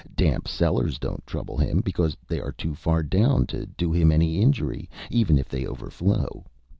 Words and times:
Damp 0.15 0.47
cellars 0.47 0.97
don't 0.97 1.23
trouble 1.27 1.57
him, 1.57 1.79
because 1.81 2.17
they 2.27 2.39
are 2.41 2.51
too 2.51 2.73
far 2.73 3.03
down 3.03 3.45
to 3.45 3.67
do 3.67 3.91
him 3.91 4.11
any 4.11 4.41
injury, 4.41 4.89
even 5.11 5.37
if 5.37 5.47
they 5.47 5.67
overflow. 5.67 6.43